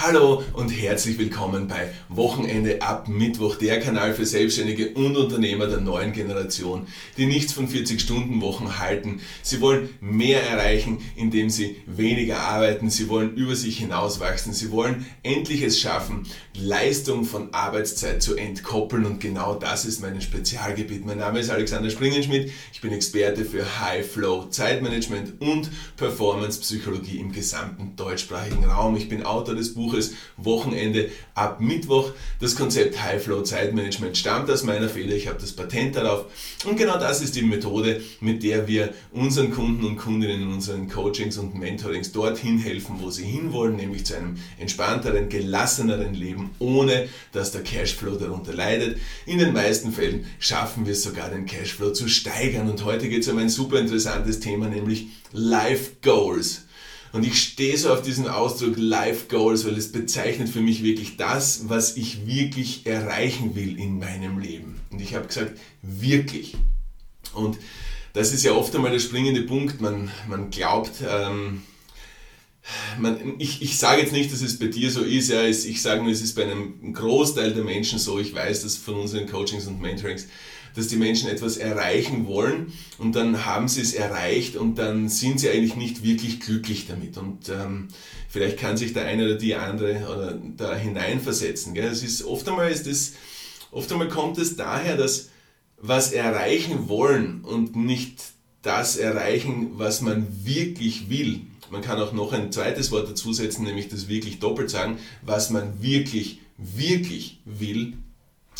Hallo 0.00 0.44
und 0.52 0.68
herzlich 0.68 1.18
willkommen 1.18 1.66
bei 1.66 1.90
Wochenende 2.08 2.82
ab 2.82 3.08
Mittwoch, 3.08 3.56
der 3.56 3.80
Kanal 3.80 4.14
für 4.14 4.26
Selbstständige 4.26 4.90
und 4.90 5.16
Unternehmer 5.16 5.66
der 5.66 5.80
neuen 5.80 6.12
Generation, 6.12 6.86
die 7.16 7.26
nichts 7.26 7.52
von 7.52 7.68
40-Stunden-Wochen 7.68 8.78
halten. 8.78 9.20
Sie 9.42 9.60
wollen 9.60 9.90
mehr 10.00 10.40
erreichen, 10.48 10.98
indem 11.16 11.50
sie 11.50 11.78
weniger 11.86 12.38
arbeiten. 12.38 12.90
Sie 12.90 13.08
wollen 13.08 13.34
über 13.34 13.56
sich 13.56 13.78
hinauswachsen. 13.78 14.52
Sie 14.52 14.70
wollen 14.70 15.04
endlich 15.24 15.62
es 15.62 15.80
schaffen, 15.80 16.28
Leistung 16.54 17.24
von 17.24 17.52
Arbeitszeit 17.52 18.22
zu 18.22 18.36
entkoppeln 18.36 19.04
und 19.04 19.20
genau 19.20 19.56
das 19.56 19.84
ist 19.84 20.00
mein 20.00 20.20
Spezialgebiet. 20.20 21.06
Mein 21.06 21.18
Name 21.18 21.40
ist 21.40 21.50
Alexander 21.50 21.90
Springenschmidt. 21.90 22.52
Ich 22.72 22.80
bin 22.80 22.92
Experte 22.92 23.44
für 23.44 23.80
High 23.80 24.08
Flow, 24.08 24.44
Zeitmanagement 24.44 25.40
und 25.40 25.70
Performance 25.96 26.60
Psychologie 26.60 27.18
im 27.18 27.32
gesamten 27.32 27.96
deutschsprachigen 27.96 28.64
Raum. 28.64 28.96
Ich 28.96 29.08
bin 29.08 29.24
Autor 29.24 29.56
des 29.56 29.74
Buches 29.74 29.87
Buches 29.88 30.12
Wochenende 30.36 31.10
ab 31.34 31.60
Mittwoch. 31.60 32.12
Das 32.40 32.56
Konzept 32.56 33.02
High 33.02 33.22
Flow 33.22 33.42
Zeitmanagement 33.42 34.16
stammt 34.16 34.50
aus 34.50 34.64
meiner 34.64 34.88
Feder. 34.88 35.14
Ich 35.14 35.28
habe 35.28 35.40
das 35.40 35.52
Patent 35.52 35.96
darauf. 35.96 36.26
Und 36.66 36.76
genau 36.76 36.98
das 36.98 37.22
ist 37.22 37.36
die 37.36 37.42
Methode, 37.42 38.02
mit 38.20 38.42
der 38.42 38.68
wir 38.68 38.92
unseren 39.12 39.50
Kunden 39.50 39.84
und 39.84 39.96
Kundinnen 39.96 40.42
in 40.42 40.52
unseren 40.52 40.88
Coachings 40.88 41.38
und 41.38 41.54
Mentorings 41.54 42.12
dorthin 42.12 42.58
helfen, 42.58 42.96
wo 43.00 43.10
sie 43.10 43.24
hinwollen, 43.24 43.76
nämlich 43.76 44.04
zu 44.04 44.16
einem 44.16 44.36
entspannteren, 44.58 45.28
gelasseneren 45.28 46.14
Leben, 46.14 46.50
ohne 46.58 47.08
dass 47.32 47.52
der 47.52 47.62
Cashflow 47.62 48.16
darunter 48.16 48.52
leidet. 48.52 48.98
In 49.26 49.38
den 49.38 49.52
meisten 49.52 49.92
Fällen 49.92 50.26
schaffen 50.38 50.84
wir 50.86 50.92
es 50.92 51.02
sogar, 51.02 51.30
den 51.30 51.46
Cashflow 51.46 51.92
zu 51.92 52.08
steigern. 52.08 52.68
Und 52.68 52.84
heute 52.84 53.08
geht 53.08 53.22
es 53.22 53.28
um 53.28 53.38
ein 53.38 53.48
super 53.48 53.78
interessantes 53.78 54.40
Thema, 54.40 54.68
nämlich 54.68 55.08
Life 55.32 55.92
Goals. 56.02 56.67
Und 57.12 57.24
ich 57.24 57.40
stehe 57.40 57.76
so 57.76 57.92
auf 57.92 58.02
diesen 58.02 58.28
Ausdruck 58.28 58.74
Life 58.76 59.26
Goals, 59.28 59.64
weil 59.64 59.76
es 59.76 59.92
bezeichnet 59.92 60.48
für 60.48 60.60
mich 60.60 60.82
wirklich 60.82 61.16
das, 61.16 61.68
was 61.68 61.96
ich 61.96 62.26
wirklich 62.26 62.86
erreichen 62.86 63.54
will 63.54 63.78
in 63.78 63.98
meinem 63.98 64.38
Leben. 64.38 64.80
Und 64.90 65.00
ich 65.00 65.14
habe 65.14 65.26
gesagt, 65.26 65.58
wirklich. 65.82 66.56
Und 67.32 67.58
das 68.12 68.32
ist 68.32 68.44
ja 68.44 68.52
oft 68.52 68.74
einmal 68.74 68.90
der 68.90 68.98
springende 68.98 69.42
Punkt. 69.42 69.80
Man, 69.80 70.10
man 70.28 70.50
glaubt, 70.50 70.92
ähm, 71.08 71.62
man, 72.98 73.34
ich, 73.38 73.62
ich 73.62 73.78
sage 73.78 74.02
jetzt 74.02 74.12
nicht, 74.12 74.32
dass 74.32 74.42
es 74.42 74.58
bei 74.58 74.66
dir 74.66 74.90
so 74.90 75.02
ist, 75.02 75.30
ja, 75.30 75.44
ich 75.44 75.80
sage 75.80 76.02
nur, 76.02 76.12
es 76.12 76.20
ist 76.20 76.34
bei 76.34 76.42
einem 76.42 76.92
Großteil 76.92 77.54
der 77.54 77.64
Menschen 77.64 77.98
so. 77.98 78.18
Ich 78.18 78.34
weiß 78.34 78.62
das 78.62 78.76
von 78.76 78.96
unseren 78.96 79.26
Coachings 79.26 79.66
und 79.66 79.80
Mentorings 79.80 80.26
dass 80.74 80.88
die 80.88 80.96
Menschen 80.96 81.28
etwas 81.28 81.56
erreichen 81.56 82.26
wollen 82.26 82.72
und 82.98 83.16
dann 83.16 83.44
haben 83.44 83.68
sie 83.68 83.80
es 83.80 83.94
erreicht 83.94 84.56
und 84.56 84.76
dann 84.76 85.08
sind 85.08 85.40
sie 85.40 85.50
eigentlich 85.50 85.76
nicht 85.76 86.02
wirklich 86.02 86.40
glücklich 86.40 86.86
damit. 86.86 87.16
Und 87.16 87.48
ähm, 87.48 87.88
vielleicht 88.28 88.58
kann 88.58 88.76
sich 88.76 88.92
der 88.92 89.06
eine 89.06 89.24
oder 89.24 89.34
die 89.36 89.54
andere 89.54 90.06
oder 90.12 90.38
da 90.56 90.74
hineinversetzen. 90.74 91.74
Gell? 91.74 91.88
Es 91.88 92.02
ist, 92.02 92.24
oft, 92.24 92.48
einmal 92.48 92.70
ist 92.70 92.86
das, 92.86 93.12
oft 93.70 93.90
einmal 93.92 94.08
kommt 94.08 94.38
es 94.38 94.56
daher, 94.56 94.96
dass 94.96 95.30
was 95.80 96.12
erreichen 96.12 96.88
wollen 96.88 97.42
und 97.42 97.76
nicht 97.76 98.22
das 98.62 98.96
erreichen, 98.96 99.72
was 99.78 100.00
man 100.00 100.26
wirklich 100.44 101.08
will. 101.08 101.42
Man 101.70 101.82
kann 101.82 102.00
auch 102.00 102.12
noch 102.12 102.32
ein 102.32 102.50
zweites 102.50 102.90
Wort 102.90 103.08
dazusetzen, 103.08 103.64
nämlich 103.64 103.88
das 103.88 104.08
wirklich 104.08 104.38
doppelt 104.40 104.70
sagen, 104.70 104.98
was 105.22 105.50
man 105.50 105.82
wirklich, 105.82 106.40
wirklich 106.56 107.40
will, 107.44 107.94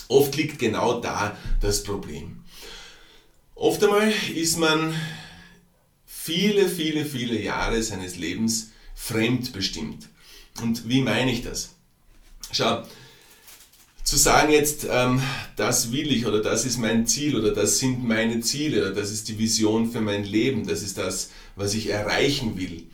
Oft 0.06 0.36
liegt 0.36 0.58
genau 0.58 1.00
da 1.00 1.36
das 1.60 1.82
Problem. 1.82 2.44
Oft 3.54 3.82
einmal 3.82 4.12
ist 4.34 4.58
man 4.58 4.94
viele, 6.06 6.68
viele, 6.68 7.04
viele 7.04 7.40
Jahre 7.40 7.82
seines 7.82 8.16
Lebens 8.16 8.70
fremdbestimmt. 8.94 10.08
Und 10.62 10.88
wie 10.88 11.02
meine 11.02 11.32
ich 11.32 11.42
das? 11.42 11.74
Schau, 12.52 12.84
zu 14.08 14.16
sagen 14.16 14.52
jetzt, 14.52 14.86
ähm, 14.90 15.20
das 15.56 15.92
will 15.92 16.10
ich 16.10 16.26
oder 16.26 16.40
das 16.40 16.64
ist 16.64 16.78
mein 16.78 17.06
Ziel 17.06 17.36
oder 17.36 17.52
das 17.52 17.78
sind 17.78 18.04
meine 18.04 18.40
Ziele 18.40 18.80
oder 18.80 18.94
das 18.94 19.10
ist 19.10 19.28
die 19.28 19.38
Vision 19.38 19.90
für 19.90 20.00
mein 20.00 20.24
Leben, 20.24 20.66
das 20.66 20.82
ist 20.82 20.96
das, 20.96 21.30
was 21.56 21.74
ich 21.74 21.90
erreichen 21.90 22.58
will. 22.58 22.84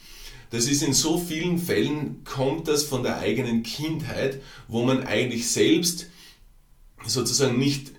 Das 0.51 0.67
ist 0.67 0.83
in 0.83 0.93
so 0.93 1.19
vielen 1.19 1.59
Fällen, 1.59 2.25
kommt 2.25 2.67
das 2.69 2.83
von 2.83 3.03
der 3.03 3.19
eigenen 3.19 3.63
Kindheit, 3.63 4.41
wo 4.67 4.85
man 4.85 5.07
eigentlich 5.07 5.49
selbst 5.51 6.07
sozusagen 7.07 7.59
nicht, 7.59 7.93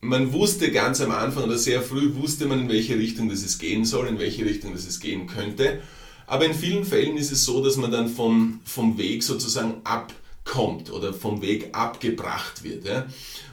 man 0.00 0.32
wusste 0.32 0.70
ganz 0.70 1.00
am 1.00 1.10
Anfang 1.10 1.44
oder 1.44 1.58
sehr 1.58 1.82
früh 1.82 2.14
wusste 2.14 2.46
man, 2.46 2.62
in 2.62 2.68
welche 2.68 2.98
Richtung 2.98 3.28
das 3.28 3.42
es 3.42 3.58
gehen 3.58 3.84
soll, 3.84 4.06
in 4.08 4.18
welche 4.18 4.44
Richtung 4.44 4.72
das 4.72 4.86
es 4.86 5.00
gehen 5.00 5.26
könnte. 5.26 5.80
Aber 6.26 6.46
in 6.46 6.54
vielen 6.54 6.84
Fällen 6.84 7.16
ist 7.16 7.32
es 7.32 7.44
so, 7.44 7.62
dass 7.62 7.76
man 7.76 7.90
dann 7.90 8.08
vom, 8.08 8.60
vom 8.64 8.98
Weg 8.98 9.22
sozusagen 9.22 9.80
abkommt 9.84 10.90
oder 10.90 11.12
vom 11.12 11.42
Weg 11.42 11.68
abgebracht 11.72 12.64
wird. 12.64 12.84
Ja. 12.84 13.06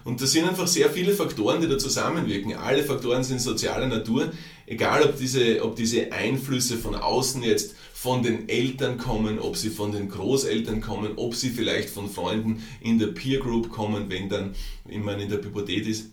Und 0.03 0.21
das 0.21 0.31
sind 0.31 0.47
einfach 0.47 0.67
sehr 0.67 0.89
viele 0.89 1.13
Faktoren, 1.13 1.61
die 1.61 1.67
da 1.67 1.77
zusammenwirken. 1.77 2.53
Alle 2.55 2.83
Faktoren 2.83 3.23
sind 3.23 3.41
sozialer 3.41 3.87
Natur, 3.87 4.31
egal 4.65 5.03
ob 5.03 5.17
diese, 5.17 5.63
ob 5.63 5.75
diese 5.75 6.11
Einflüsse 6.11 6.77
von 6.77 6.95
außen 6.95 7.43
jetzt 7.43 7.75
von 7.93 8.23
den 8.23 8.49
Eltern 8.49 8.97
kommen, 8.97 9.39
ob 9.39 9.55
sie 9.57 9.69
von 9.69 9.91
den 9.91 10.09
Großeltern 10.09 10.81
kommen, 10.81 11.13
ob 11.17 11.35
sie 11.35 11.49
vielleicht 11.49 11.89
von 11.89 12.09
Freunden 12.09 12.63
in 12.81 12.97
der 12.97 13.07
Peer 13.07 13.39
Group 13.39 13.69
kommen, 13.69 14.09
wenn 14.09 14.27
dann 14.27 14.55
man 14.85 15.19
in 15.19 15.29
der 15.29 15.37
Pubertät 15.37 15.85
ist. 15.85 16.09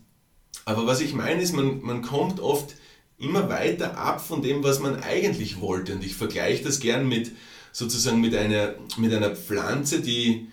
Aber 0.65 0.87
was 0.87 1.01
ich 1.01 1.15
meine 1.15 1.41
ist, 1.41 1.55
man, 1.55 1.81
man 1.83 2.03
kommt 2.03 2.41
oft 2.41 2.75
immer 3.19 3.49
weiter 3.49 3.97
ab 3.97 4.21
von 4.21 4.43
dem, 4.43 4.63
was 4.63 4.81
man 4.81 5.03
eigentlich 5.03 5.61
wollte. 5.61 5.95
Und 5.95 6.05
ich 6.05 6.15
vergleiche 6.15 6.63
das 6.63 6.81
gern 6.81 7.09
mit 7.09 7.33
sozusagen 7.73 8.21
mit 8.21 8.35
einer, 8.35 8.75
mit 8.97 9.15
einer 9.15 9.35
Pflanze, 9.35 10.01
die 10.01 10.49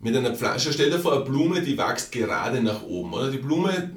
mit 0.00 0.16
einer 0.16 0.34
Pflanze, 0.34 0.72
stell 0.72 0.90
dir 0.90 0.98
vor, 0.98 1.14
eine 1.14 1.24
Blume, 1.24 1.62
die 1.62 1.76
wächst 1.76 2.12
gerade 2.12 2.62
nach 2.62 2.82
oben. 2.82 3.12
Oder? 3.12 3.30
Die 3.30 3.38
Blume, 3.38 3.90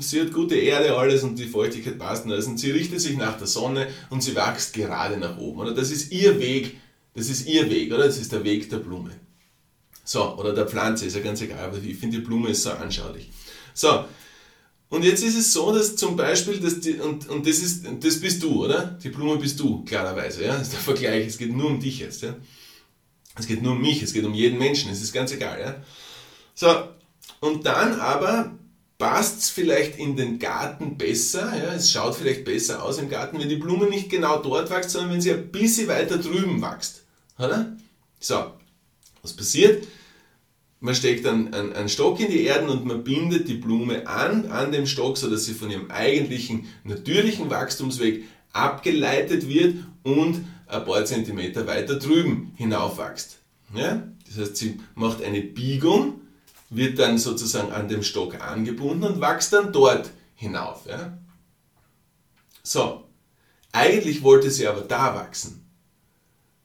sie 0.00 0.20
hat 0.20 0.32
gute 0.32 0.56
Erde, 0.56 0.96
alles 0.96 1.22
und 1.22 1.38
die 1.38 1.46
Feuchtigkeit 1.46 1.98
passt 1.98 2.24
und 2.24 2.32
alles. 2.32 2.46
Und 2.46 2.58
sie 2.58 2.70
richtet 2.70 3.00
sich 3.00 3.16
nach 3.16 3.36
der 3.36 3.46
Sonne 3.46 3.88
und 4.10 4.22
sie 4.22 4.34
wächst 4.34 4.72
gerade 4.72 5.18
nach 5.18 5.36
oben. 5.38 5.60
Oder? 5.60 5.74
Das 5.74 5.90
ist 5.90 6.12
ihr 6.12 6.38
Weg, 6.38 6.78
das 7.14 7.28
ist 7.28 7.46
ihr 7.46 7.68
Weg, 7.70 7.92
oder? 7.92 8.06
Das 8.06 8.18
ist 8.18 8.32
der 8.32 8.44
Weg 8.44 8.70
der 8.70 8.78
Blume. 8.78 9.10
So, 10.04 10.36
oder 10.36 10.52
der 10.52 10.66
Pflanze, 10.66 11.06
ist 11.06 11.16
ja 11.16 11.22
ganz 11.22 11.40
egal, 11.40 11.64
aber 11.64 11.78
ich 11.78 11.96
finde 11.96 12.18
die 12.18 12.24
Blume 12.24 12.50
ist 12.50 12.62
so 12.62 12.70
anschaulich. 12.70 13.30
So, 13.72 14.04
und 14.90 15.02
jetzt 15.02 15.24
ist 15.24 15.36
es 15.36 15.52
so, 15.52 15.74
dass 15.74 15.96
zum 15.96 16.14
Beispiel, 16.14 16.60
dass 16.60 16.80
die, 16.80 16.94
und, 16.94 17.28
und 17.28 17.46
das, 17.46 17.58
ist, 17.58 17.84
das 18.00 18.20
bist 18.20 18.42
du, 18.42 18.64
oder? 18.64 18.98
Die 19.02 19.08
Blume 19.08 19.38
bist 19.38 19.58
du, 19.58 19.82
klarerweise. 19.84 20.44
Ja? 20.44 20.52
Das 20.52 20.68
ist 20.68 20.72
der 20.72 20.80
Vergleich, 20.80 21.26
es 21.26 21.38
geht 21.38 21.54
nur 21.54 21.66
um 21.66 21.80
dich 21.80 21.98
jetzt. 21.98 22.22
Ja? 22.22 22.36
Es 23.36 23.46
geht 23.46 23.62
nur 23.62 23.72
um 23.72 23.82
mich, 23.82 24.02
es 24.02 24.12
geht 24.12 24.24
um 24.24 24.34
jeden 24.34 24.58
Menschen, 24.58 24.90
es 24.90 25.02
ist 25.02 25.12
ganz 25.12 25.32
egal. 25.32 25.60
Ja? 25.60 25.76
So, 26.54 26.88
und 27.40 27.66
dann 27.66 28.00
aber 28.00 28.52
passt 28.98 29.40
es 29.40 29.50
vielleicht 29.50 29.98
in 29.98 30.16
den 30.16 30.38
Garten 30.38 30.96
besser, 30.96 31.52
ja? 31.56 31.74
es 31.74 31.90
schaut 31.90 32.14
vielleicht 32.14 32.44
besser 32.44 32.82
aus 32.82 32.98
im 32.98 33.08
Garten, 33.08 33.38
wenn 33.38 33.48
die 33.48 33.56
Blume 33.56 33.86
nicht 33.86 34.08
genau 34.08 34.38
dort 34.38 34.70
wächst, 34.70 34.90
sondern 34.90 35.12
wenn 35.12 35.20
sie 35.20 35.32
ein 35.32 35.50
bisschen 35.50 35.88
weiter 35.88 36.18
drüben 36.18 36.62
wächst. 36.62 37.02
Oder? 37.38 37.76
So, 38.20 38.52
was 39.22 39.32
passiert? 39.32 39.86
Man 40.80 40.94
steckt 40.94 41.26
einen, 41.26 41.52
einen, 41.54 41.72
einen 41.72 41.88
Stock 41.88 42.20
in 42.20 42.30
die 42.30 42.44
Erden 42.44 42.68
und 42.68 42.84
man 42.84 43.02
bindet 43.02 43.48
die 43.48 43.54
Blume 43.54 44.06
an, 44.06 44.50
an 44.50 44.70
dem 44.70 44.86
Stock, 44.86 45.16
sodass 45.16 45.46
sie 45.46 45.54
von 45.54 45.70
ihrem 45.70 45.90
eigentlichen 45.90 46.66
natürlichen 46.84 47.50
Wachstumsweg 47.50 48.24
abgeleitet 48.52 49.48
wird 49.48 49.76
und 50.02 50.44
ein 50.66 50.84
paar 50.84 51.04
Zentimeter 51.04 51.66
weiter 51.66 51.96
drüben 51.96 52.52
hinaufwächst. 52.56 53.38
Ja? 53.74 54.02
Das 54.26 54.38
heißt, 54.38 54.56
sie 54.56 54.80
macht 54.94 55.22
eine 55.22 55.40
Biegung, 55.40 56.20
wird 56.70 56.98
dann 56.98 57.18
sozusagen 57.18 57.72
an 57.72 57.88
dem 57.88 58.02
Stock 58.02 58.40
angebunden 58.40 59.04
und 59.04 59.20
wächst 59.20 59.52
dann 59.52 59.72
dort 59.72 60.10
hinauf. 60.34 60.86
Ja? 60.86 61.18
So, 62.62 63.04
eigentlich 63.72 64.22
wollte 64.22 64.50
sie 64.50 64.66
aber 64.66 64.80
da 64.82 65.14
wachsen. 65.14 65.64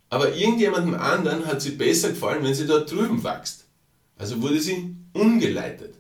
Aber 0.10 0.34
irgendjemandem 0.34 0.96
anderen 0.96 1.46
hat 1.46 1.62
sie 1.62 1.72
besser 1.72 2.10
gefallen, 2.10 2.44
wenn 2.44 2.56
sie 2.56 2.66
dort 2.66 2.92
drüben 2.92 3.24
wächst. 3.24 3.66
Also 4.18 4.42
wurde 4.42 4.60
sie 4.60 4.96
umgeleitet. 5.14 5.99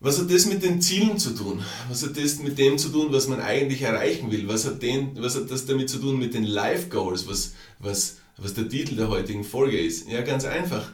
Was 0.00 0.20
hat 0.20 0.30
das 0.30 0.46
mit 0.46 0.62
den 0.62 0.80
Zielen 0.80 1.18
zu 1.18 1.30
tun? 1.30 1.60
Was 1.88 2.04
hat 2.04 2.16
das 2.16 2.38
mit 2.38 2.56
dem 2.56 2.78
zu 2.78 2.90
tun, 2.90 3.08
was 3.10 3.26
man 3.26 3.40
eigentlich 3.40 3.82
erreichen 3.82 4.30
will? 4.30 4.46
Was 4.46 4.64
hat, 4.64 4.80
den, 4.80 5.20
was 5.20 5.34
hat 5.34 5.50
das 5.50 5.66
damit 5.66 5.90
zu 5.90 5.98
tun 5.98 6.20
mit 6.20 6.34
den 6.34 6.44
Life 6.44 6.88
Goals, 6.88 7.26
was, 7.26 7.54
was, 7.80 8.18
was 8.36 8.54
der 8.54 8.68
Titel 8.68 8.94
der 8.94 9.08
heutigen 9.08 9.42
Folge 9.42 9.76
ist? 9.76 10.08
Ja, 10.08 10.20
ganz 10.20 10.44
einfach. 10.44 10.92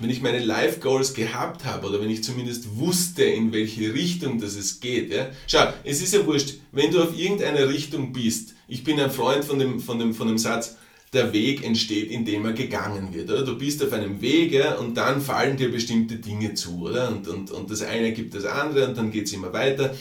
Wenn 0.00 0.08
ich 0.08 0.22
meine 0.22 0.38
Life 0.38 0.80
Goals 0.80 1.12
gehabt 1.12 1.66
habe 1.66 1.86
oder 1.86 2.00
wenn 2.00 2.08
ich 2.08 2.24
zumindest 2.24 2.76
wusste, 2.76 3.24
in 3.24 3.52
welche 3.52 3.92
Richtung 3.92 4.40
das 4.40 4.56
es 4.56 4.80
geht. 4.80 5.12
Ja? 5.12 5.28
Schau, 5.46 5.70
es 5.84 6.00
ist 6.00 6.14
ja 6.14 6.24
wurscht, 6.24 6.54
wenn 6.72 6.90
du 6.90 7.02
auf 7.02 7.16
irgendeiner 7.16 7.68
Richtung 7.68 8.14
bist. 8.14 8.54
Ich 8.68 8.84
bin 8.84 8.98
ein 8.98 9.10
Freund 9.10 9.44
von 9.44 9.58
dem, 9.58 9.80
von 9.80 9.98
dem, 9.98 10.14
von 10.14 10.28
dem 10.28 10.38
Satz, 10.38 10.76
der 11.16 11.32
Weg 11.32 11.64
entsteht, 11.64 12.10
indem 12.10 12.44
er 12.44 12.52
gegangen 12.52 13.12
wird. 13.12 13.30
Oder? 13.30 13.44
Du 13.44 13.58
bist 13.58 13.82
auf 13.82 13.92
einem 13.92 14.20
Weg 14.20 14.52
ja, 14.52 14.74
und 14.74 14.96
dann 14.96 15.20
fallen 15.20 15.56
dir 15.56 15.72
bestimmte 15.72 16.16
Dinge 16.16 16.54
zu. 16.54 16.82
Oder? 16.82 17.08
Und, 17.08 17.26
und, 17.26 17.50
und 17.50 17.70
das 17.70 17.82
eine 17.82 18.12
gibt 18.12 18.34
das 18.34 18.44
andere 18.44 18.86
und 18.88 18.96
dann 18.96 19.10
geht 19.10 19.26
es 19.26 19.32
immer 19.32 19.52
weiter. 19.52 19.94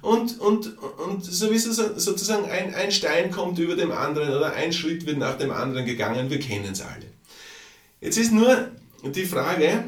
und, 0.00 0.40
und, 0.40 0.76
und 1.06 1.24
sowieso 1.24 1.72
sozusagen 1.72 2.50
ein, 2.50 2.74
ein 2.74 2.90
Stein 2.90 3.30
kommt 3.30 3.58
über 3.60 3.76
dem 3.76 3.92
anderen 3.92 4.34
oder 4.34 4.54
ein 4.54 4.72
Schritt 4.72 5.06
wird 5.06 5.18
nach 5.18 5.38
dem 5.38 5.52
anderen 5.52 5.86
gegangen, 5.86 6.28
wir 6.30 6.40
kennen 6.40 6.72
es 6.72 6.80
alle. 6.80 7.06
Jetzt 8.00 8.18
ist 8.18 8.32
nur 8.32 8.68
die 9.14 9.24
Frage, 9.24 9.84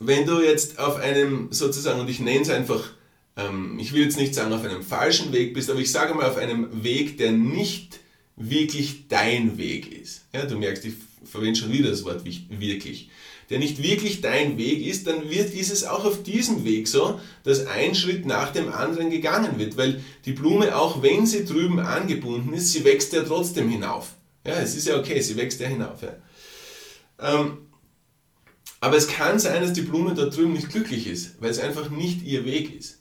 wenn 0.00 0.26
du 0.26 0.40
jetzt 0.40 0.78
auf 0.78 0.96
einem 0.96 1.48
sozusagen, 1.52 2.00
und 2.00 2.10
ich 2.10 2.18
nenne 2.18 2.42
es 2.42 2.50
einfach, 2.50 2.90
ähm, 3.36 3.78
ich 3.78 3.92
will 3.92 4.02
jetzt 4.02 4.18
nicht 4.18 4.34
sagen 4.34 4.52
auf 4.52 4.64
einem 4.64 4.82
falschen 4.82 5.32
Weg 5.32 5.54
bist, 5.54 5.70
aber 5.70 5.78
ich 5.78 5.92
sage 5.92 6.14
mal 6.14 6.28
auf 6.28 6.36
einem 6.36 6.82
Weg, 6.82 7.18
der 7.18 7.30
nicht 7.30 7.99
wirklich 8.40 9.08
dein 9.08 9.58
Weg 9.58 9.92
ist. 9.92 10.22
Ja, 10.32 10.46
du 10.46 10.56
merkst, 10.56 10.84
ich 10.84 10.94
verwende 11.24 11.58
schon 11.58 11.72
wieder 11.72 11.90
das 11.90 12.04
Wort 12.04 12.24
wirklich 12.24 13.10
der 13.50 13.58
nicht 13.58 13.82
wirklich 13.82 14.20
dein 14.20 14.56
Weg 14.58 14.86
ist, 14.86 15.08
dann 15.08 15.28
wird, 15.28 15.52
ist 15.52 15.72
es 15.72 15.84
auch 15.84 16.04
auf 16.04 16.22
diesem 16.22 16.64
Weg 16.64 16.86
so, 16.86 17.20
dass 17.42 17.66
ein 17.66 17.96
Schritt 17.96 18.24
nach 18.24 18.52
dem 18.52 18.72
anderen 18.72 19.10
gegangen 19.10 19.58
wird, 19.58 19.76
weil 19.76 20.02
die 20.24 20.32
Blume, 20.32 20.76
auch 20.76 21.02
wenn 21.02 21.26
sie 21.26 21.44
drüben 21.44 21.80
angebunden 21.80 22.52
ist, 22.54 22.72
sie 22.72 22.84
wächst 22.84 23.12
ja 23.12 23.24
trotzdem 23.24 23.68
hinauf. 23.68 24.14
Ja, 24.46 24.54
es 24.54 24.76
ist 24.76 24.86
ja 24.86 24.96
okay, 24.96 25.20
sie 25.20 25.36
wächst 25.36 25.60
ja 25.60 25.66
hinauf. 25.66 26.00
Ja. 26.02 26.14
Ähm, 27.18 27.58
aber 28.80 28.96
es 28.96 29.08
kann 29.08 29.38
sein, 29.38 29.60
dass 29.60 29.72
die 29.72 29.82
Blume 29.82 30.14
da 30.14 30.26
drüben 30.26 30.52
nicht 30.52 30.70
glücklich 30.70 31.08
ist, 31.08 31.34
weil 31.42 31.50
es 31.50 31.58
einfach 31.58 31.90
nicht 31.90 32.22
ihr 32.22 32.44
Weg 32.44 32.74
ist. 32.78 32.99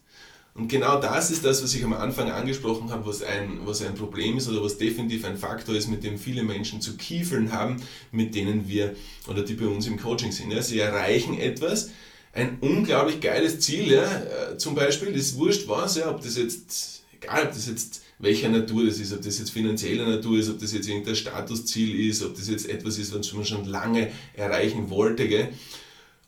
Und 0.59 0.67
genau 0.67 0.99
das 0.99 1.31
ist 1.31 1.45
das, 1.45 1.63
was 1.63 1.73
ich 1.73 1.85
am 1.85 1.93
Anfang 1.93 2.29
angesprochen 2.29 2.91
habe, 2.91 3.05
was 3.05 3.23
ein, 3.23 3.59
was 3.63 3.81
ein 3.81 3.95
Problem 3.95 4.35
ist 4.37 4.49
oder 4.49 4.61
was 4.61 4.77
definitiv 4.77 5.23
ein 5.23 5.37
Faktor 5.37 5.73
ist, 5.73 5.87
mit 5.87 6.03
dem 6.03 6.17
viele 6.17 6.43
Menschen 6.43 6.81
zu 6.81 6.97
kiefeln 6.97 7.53
haben, 7.53 7.77
mit 8.11 8.35
denen 8.35 8.67
wir 8.67 8.93
oder 9.29 9.41
die 9.41 9.53
bei 9.53 9.67
uns 9.67 9.87
im 9.87 9.97
Coaching 9.97 10.33
sind. 10.33 10.51
Ja, 10.51 10.61
sie 10.61 10.79
erreichen 10.79 11.39
etwas, 11.39 11.91
ein 12.33 12.57
unglaublich 12.59 13.21
geiles 13.21 13.61
Ziel, 13.61 13.89
ja, 13.89 14.03
äh, 14.03 14.57
zum 14.57 14.75
Beispiel, 14.75 15.13
das 15.13 15.37
wurscht 15.37 15.69
was, 15.69 15.95
ja, 15.95 16.11
ob 16.11 16.21
das 16.21 16.35
jetzt, 16.35 17.03
egal 17.21 17.45
ob 17.45 17.53
das 17.53 17.67
jetzt 17.67 18.01
welcher 18.19 18.49
Natur 18.49 18.85
das 18.85 18.99
ist, 18.99 19.13
ob 19.13 19.21
das 19.21 19.39
jetzt 19.39 19.51
finanzieller 19.51 20.09
Natur 20.09 20.39
ist, 20.39 20.49
ob 20.49 20.59
das 20.59 20.73
jetzt 20.73 20.89
irgendein 20.89 21.15
Statusziel 21.15 22.09
ist, 22.09 22.21
ob 22.21 22.35
das 22.35 22.49
jetzt 22.49 22.67
etwas 22.67 22.97
ist, 22.97 23.17
was 23.17 23.31
man 23.31 23.45
schon 23.45 23.63
lange 23.63 24.11
erreichen 24.33 24.89
wollte. 24.89 25.29
Gell? 25.29 25.53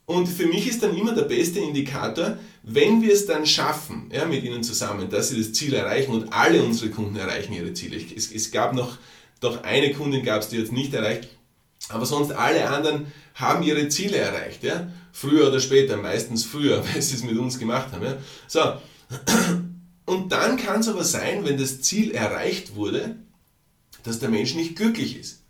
Und 0.06 0.27
für 0.27 0.45
mich 0.45 0.68
ist 0.68 0.83
dann 0.83 0.95
immer 0.95 1.13
der 1.13 1.24
beste 1.24 1.59
Indikator, 1.59 2.38
wenn 2.63 3.01
wir 3.01 3.13
es 3.13 3.25
dann 3.25 3.45
schaffen, 3.45 4.09
ja, 4.13 4.25
mit 4.25 4.44
ihnen 4.44 4.63
zusammen, 4.63 5.09
dass 5.09 5.30
sie 5.30 5.38
das 5.38 5.53
Ziel 5.53 5.74
erreichen 5.74 6.12
und 6.12 6.33
alle 6.33 6.62
unsere 6.63 6.92
Kunden 6.92 7.15
erreichen 7.15 7.53
ihre 7.53 7.74
Ziele. 7.74 7.98
Es, 8.15 8.31
es 8.31 8.51
gab 8.51 8.74
noch, 8.74 8.98
doch 9.39 9.63
eine 9.63 9.94
Kundin 9.94 10.24
gab 10.24 10.42
es, 10.42 10.50
die 10.50 10.57
jetzt 10.57 10.71
nicht 10.71 10.94
erreicht, 10.94 11.30
aber 11.89 12.06
sonst 12.06 12.31
alle 12.31 12.69
anderen 12.69 13.07
haben 13.36 13.63
ihre 13.63 13.88
Ziele 13.89 14.18
erreicht. 14.18 14.63
Ja? 14.63 14.92
Früher 15.12 15.48
oder 15.48 15.59
später, 15.59 15.98
meistens 15.98 16.44
früher, 16.44 16.83
weil 16.94 17.01
sie 17.01 17.15
es 17.15 17.24
mit 17.24 17.38
uns 17.38 17.57
gemacht 17.57 17.92
haben. 17.92 18.06
Ja? 18.06 18.18
So. 18.48 18.62
Und 20.06 20.31
dann 20.31 20.57
kann 20.57 20.81
es 20.81 20.88
aber 20.88 21.03
sein, 21.03 21.45
wenn 21.45 21.57
das 21.57 21.81
Ziel 21.81 22.12
erreicht 22.12 22.75
wurde, 22.75 23.15
dass 24.03 24.19
der 24.19 24.30
Mensch 24.30 24.56
nicht 24.56 24.75
glücklich 24.75 25.18
ist. 25.18 25.44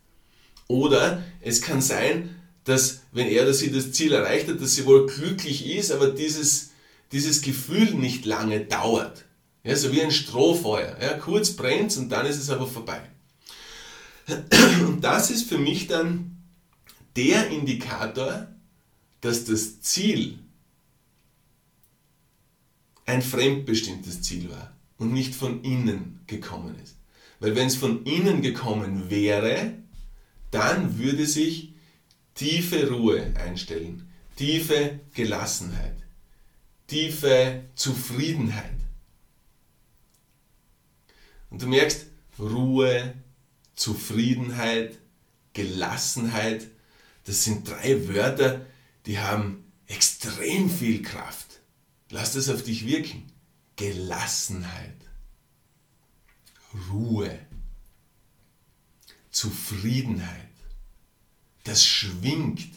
Oder 0.67 1.23
es 1.41 1.61
kann 1.61 1.81
sein, 1.81 2.35
dass 2.63 3.01
wenn 3.11 3.27
er 3.27 3.43
oder 3.43 3.53
sie 3.53 3.71
das 3.71 3.91
Ziel 3.91 4.13
erreicht 4.13 4.47
hat, 4.47 4.61
dass 4.61 4.75
sie 4.75 4.85
wohl 4.85 5.07
glücklich 5.07 5.67
ist, 5.67 5.91
aber 5.91 6.09
dieses, 6.09 6.71
dieses 7.11 7.41
Gefühl 7.41 7.93
nicht 7.95 8.25
lange 8.25 8.61
dauert. 8.61 9.25
Ja, 9.63 9.75
so 9.75 9.91
wie 9.91 10.01
ein 10.01 10.11
Strohfeuer. 10.11 10.97
Ja, 11.01 11.13
kurz 11.17 11.51
brennt 11.51 11.95
und 11.97 12.09
dann 12.09 12.25
ist 12.25 12.37
es 12.37 12.49
aber 12.49 12.67
vorbei. 12.67 13.01
Und 14.81 15.01
das 15.01 15.29
ist 15.29 15.47
für 15.47 15.57
mich 15.57 15.87
dann 15.87 16.37
der 17.15 17.49
Indikator, 17.49 18.47
dass 19.21 19.45
das 19.45 19.81
Ziel 19.81 20.39
ein 23.05 23.21
fremdbestimmtes 23.21 24.21
Ziel 24.21 24.49
war 24.49 24.75
und 24.97 25.11
nicht 25.11 25.35
von 25.35 25.63
innen 25.63 26.21
gekommen 26.27 26.75
ist. 26.81 26.95
Weil 27.39 27.55
wenn 27.55 27.67
es 27.67 27.75
von 27.75 28.03
innen 28.05 28.41
gekommen 28.41 29.09
wäre, 29.09 29.73
dann 30.51 30.97
würde 30.97 31.25
sich 31.25 31.70
tiefe 32.35 32.89
Ruhe 32.89 33.33
einstellen, 33.35 34.11
tiefe 34.35 34.99
Gelassenheit, 35.13 35.97
tiefe 36.87 37.63
Zufriedenheit. 37.75 38.77
Und 41.49 41.61
du 41.61 41.67
merkst, 41.67 42.07
Ruhe, 42.39 43.13
Zufriedenheit, 43.75 44.97
Gelassenheit, 45.53 46.67
das 47.25 47.43
sind 47.43 47.67
drei 47.67 48.07
Wörter, 48.07 48.65
die 49.05 49.19
haben 49.19 49.71
extrem 49.87 50.69
viel 50.69 51.01
Kraft. 51.01 51.59
Lass 52.09 52.33
das 52.33 52.49
auf 52.49 52.63
dich 52.63 52.85
wirken. 52.85 53.31
Gelassenheit, 53.75 54.97
Ruhe, 56.89 57.37
Zufriedenheit 59.31 60.50
das 61.63 61.85
schwingt. 61.85 62.69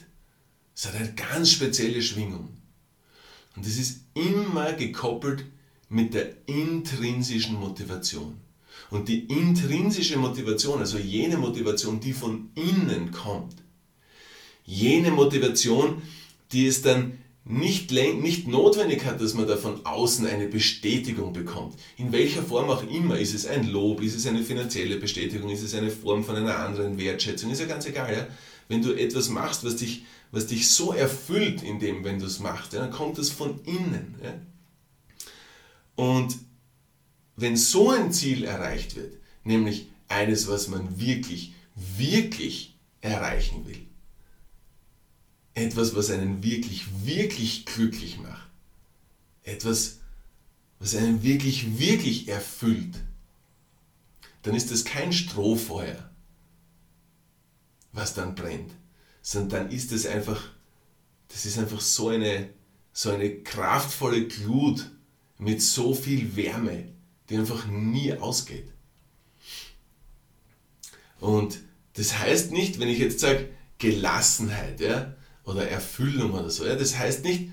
Es 0.75 0.86
hat 0.86 0.96
eine 0.96 1.12
ganz 1.14 1.50
spezielle 1.50 2.02
Schwingung. 2.02 2.48
Und 3.56 3.64
das 3.64 3.76
ist 3.76 4.00
immer 4.14 4.72
gekoppelt 4.72 5.44
mit 5.88 6.14
der 6.14 6.32
intrinsischen 6.46 7.54
Motivation. 7.54 8.38
Und 8.90 9.08
die 9.08 9.25
intrinsische 9.25 10.19
Motivation, 10.19 10.81
also 10.81 10.98
jene 10.98 11.36
Motivation, 11.36 12.00
die 12.00 12.12
von 12.12 12.50
innen 12.54 13.12
kommt, 13.12 13.54
jene 14.64 15.10
Motivation, 15.10 16.02
die 16.52 16.66
es 16.66 16.82
dann 16.82 17.19
nicht, 17.44 17.92
nicht 17.92 18.48
notwendig 18.48 19.04
hat, 19.04 19.20
dass 19.20 19.34
man 19.34 19.46
da 19.46 19.56
von 19.56 19.84
außen 19.84 20.26
eine 20.26 20.48
Bestätigung 20.48 21.34
bekommt. 21.34 21.75
In 21.98 22.10
welcher 22.10 22.42
Form 22.42 22.70
auch 22.70 22.82
immer. 22.88 23.19
Ist 23.19 23.34
es 23.34 23.46
ein 23.46 23.70
Lob, 23.70 24.00
ist 24.02 24.16
es 24.16 24.26
eine 24.26 24.42
finanzielle 24.42 24.96
Bestätigung, 24.96 25.50
ist 25.50 25.62
es 25.62 25.75
eine 25.75 25.90
Form 25.90 26.25
von 26.25 26.37
einer 26.37 26.58
anderen 26.58 26.98
Wertschätzung, 26.98 27.50
ist 27.50 27.60
ja 27.60 27.66
ganz 27.66 27.84
egal. 27.87 28.12
Ja? 28.14 28.26
Wenn 28.69 28.82
du 28.82 28.93
etwas 28.93 29.28
machst, 29.28 29.64
was 29.64 29.76
dich, 29.76 30.05
was 30.31 30.46
dich 30.46 30.69
so 30.70 30.93
erfüllt 30.93 31.62
in 31.62 31.78
dem, 31.78 32.05
wenn 32.05 32.19
du 32.19 32.26
es 32.26 32.40
machst, 32.40 32.72
ja, 32.72 32.81
dann 32.81 32.90
kommt 32.90 33.19
das 33.19 33.31
von 33.31 33.62
innen. 33.64 34.14
Ja. 34.22 34.34
Und 35.96 36.37
wenn 37.37 37.56
so 37.56 37.90
ein 37.90 38.12
Ziel 38.12 38.44
erreicht 38.44 38.96
wird, 38.96 39.14
nämlich 39.44 39.87
eines, 40.08 40.49
was 40.49 40.69
man 40.69 41.00
wirklich, 41.00 41.52
wirklich 41.75 42.75
erreichen 43.00 43.66
will, 43.66 43.81
etwas, 45.55 45.94
was 45.94 46.11
einen 46.11 46.43
wirklich, 46.43 46.87
wirklich 47.05 47.64
glücklich 47.66 48.19
macht, 48.19 48.49
etwas, 49.44 49.99
was 50.78 50.94
einen 50.94 51.22
wirklich, 51.22 51.78
wirklich 51.78 52.28
erfüllt, 52.28 53.00
dann 54.43 54.55
ist 54.55 54.70
das 54.70 54.84
kein 54.84 55.12
Strohfeuer, 55.12 56.11
was 57.94 58.12
dann 58.12 58.34
brennt, 58.34 58.72
sondern 59.22 59.68
dann 59.68 59.70
ist 59.70 59.92
es 59.92 60.04
einfach, 60.04 60.42
das 61.28 61.46
ist 61.46 61.58
einfach 61.58 61.80
so 61.80 62.08
eine, 62.08 62.50
so 62.92 63.10
eine 63.10 63.36
kraftvolle 63.42 64.26
Glut 64.26 64.90
mit 65.38 65.62
so 65.62 65.94
viel 65.94 66.36
Wärme, 66.36 66.88
die 67.28 67.36
einfach 67.36 67.66
nie 67.66 68.12
ausgeht. 68.12 68.68
Und 71.20 71.60
das 71.94 72.18
heißt 72.18 72.52
nicht, 72.52 72.80
wenn 72.80 72.88
ich 72.88 72.98
jetzt 72.98 73.20
sage 73.20 73.48
Gelassenheit 73.78 74.80
ja, 74.80 75.14
oder 75.44 75.68
Erfüllung 75.68 76.32
oder 76.32 76.50
so, 76.50 76.66
ja, 76.66 76.74
das 76.74 76.98
heißt 76.98 77.24
nicht, 77.24 77.50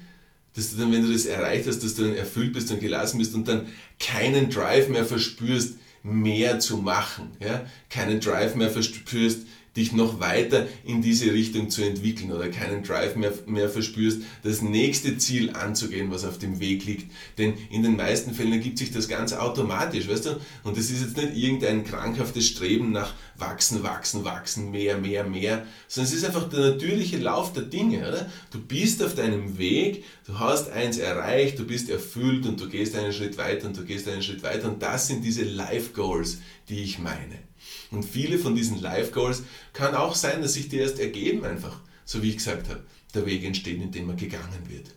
dass 0.55 0.71
du 0.71 0.77
dann, 0.77 0.91
wenn 0.91 1.03
du 1.03 1.13
das 1.13 1.25
erreicht 1.25 1.67
hast, 1.67 1.83
dass 1.83 1.95
du 1.95 2.03
dann 2.03 2.15
erfüllt 2.15 2.53
bist 2.53 2.71
und 2.71 2.81
gelassen 2.81 3.19
bist 3.19 3.33
und 3.35 3.47
dann 3.47 3.67
keinen 3.99 4.49
Drive 4.49 4.89
mehr 4.89 5.05
verspürst, 5.05 5.75
mehr 6.03 6.59
zu 6.59 6.77
machen, 6.77 7.37
ja, 7.39 7.65
keinen 7.89 8.19
Drive 8.19 8.55
mehr 8.55 8.69
verspürst, 8.69 9.45
dich 9.75 9.93
noch 9.93 10.19
weiter 10.19 10.67
in 10.83 11.01
diese 11.01 11.31
Richtung 11.31 11.69
zu 11.69 11.81
entwickeln 11.81 12.31
oder 12.31 12.49
keinen 12.49 12.83
Drive 12.83 13.15
mehr, 13.15 13.31
mehr 13.45 13.69
verspürst, 13.69 14.21
das 14.43 14.61
nächste 14.61 15.17
Ziel 15.17 15.51
anzugehen, 15.51 16.11
was 16.11 16.25
auf 16.25 16.37
dem 16.37 16.59
Weg 16.59 16.85
liegt. 16.85 17.11
Denn 17.37 17.53
in 17.69 17.81
den 17.81 17.95
meisten 17.95 18.33
Fällen 18.33 18.51
ergibt 18.51 18.77
sich 18.77 18.91
das 18.91 19.07
ganz 19.07 19.31
automatisch, 19.31 20.09
weißt 20.09 20.25
du? 20.25 20.29
Und 20.63 20.77
das 20.77 20.89
ist 20.89 21.01
jetzt 21.01 21.17
nicht 21.17 21.37
irgendein 21.37 21.85
krankhaftes 21.85 22.47
Streben 22.47 22.91
nach 22.91 23.13
wachsen, 23.37 23.81
wachsen, 23.81 24.25
wachsen, 24.25 24.71
mehr, 24.71 24.97
mehr, 24.97 25.23
mehr, 25.23 25.65
sondern 25.87 26.11
es 26.11 26.17
ist 26.17 26.25
einfach 26.25 26.49
der 26.49 26.71
natürliche 26.71 27.17
Lauf 27.17 27.53
der 27.53 27.63
Dinge, 27.63 28.07
oder? 28.07 28.29
Du 28.51 28.59
bist 28.59 29.01
auf 29.01 29.15
deinem 29.15 29.57
Weg, 29.57 30.03
du 30.25 30.37
hast 30.37 30.69
eins 30.69 30.97
erreicht, 30.97 31.57
du 31.57 31.65
bist 31.65 31.89
erfüllt 31.89 32.45
und 32.45 32.59
du 32.59 32.67
gehst 32.67 32.95
einen 32.95 33.13
Schritt 33.13 33.37
weiter 33.37 33.67
und 33.67 33.77
du 33.77 33.85
gehst 33.85 34.07
einen 34.09 34.21
Schritt 34.21 34.43
weiter 34.43 34.67
und 34.67 34.81
das 34.81 35.07
sind 35.07 35.23
diese 35.23 35.43
Life 35.43 35.93
Goals, 35.93 36.39
die 36.67 36.83
ich 36.83 36.99
meine. 36.99 37.50
Und 37.91 38.03
viele 38.03 38.39
von 38.39 38.55
diesen 38.55 38.81
Life 38.81 39.11
Goals 39.11 39.43
kann 39.73 39.95
auch 39.95 40.15
sein, 40.15 40.41
dass 40.41 40.53
sich 40.53 40.69
die 40.69 40.77
erst 40.77 40.99
ergeben 40.99 41.43
einfach, 41.43 41.79
so 42.05 42.23
wie 42.23 42.29
ich 42.29 42.37
gesagt 42.37 42.69
habe. 42.69 42.83
Der 43.13 43.25
Weg 43.25 43.43
entsteht, 43.43 43.81
indem 43.81 44.09
er 44.09 44.15
gegangen 44.15 44.69
wird. 44.69 44.87